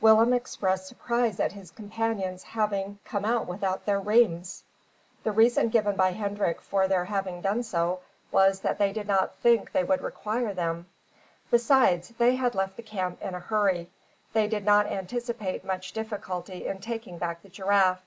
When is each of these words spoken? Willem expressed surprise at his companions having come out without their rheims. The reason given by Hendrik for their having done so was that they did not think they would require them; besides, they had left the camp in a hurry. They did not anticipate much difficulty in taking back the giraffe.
Willem 0.00 0.32
expressed 0.32 0.86
surprise 0.86 1.40
at 1.40 1.50
his 1.50 1.72
companions 1.72 2.44
having 2.44 3.00
come 3.04 3.24
out 3.24 3.48
without 3.48 3.84
their 3.84 3.98
rheims. 3.98 4.62
The 5.24 5.32
reason 5.32 5.70
given 5.70 5.96
by 5.96 6.12
Hendrik 6.12 6.60
for 6.60 6.86
their 6.86 7.04
having 7.06 7.40
done 7.40 7.64
so 7.64 7.98
was 8.30 8.60
that 8.60 8.78
they 8.78 8.92
did 8.92 9.08
not 9.08 9.34
think 9.42 9.72
they 9.72 9.82
would 9.82 10.00
require 10.00 10.54
them; 10.54 10.86
besides, 11.50 12.10
they 12.16 12.36
had 12.36 12.54
left 12.54 12.76
the 12.76 12.82
camp 12.84 13.20
in 13.20 13.34
a 13.34 13.40
hurry. 13.40 13.90
They 14.32 14.46
did 14.46 14.64
not 14.64 14.86
anticipate 14.86 15.64
much 15.64 15.90
difficulty 15.90 16.64
in 16.68 16.78
taking 16.80 17.18
back 17.18 17.42
the 17.42 17.48
giraffe. 17.48 18.04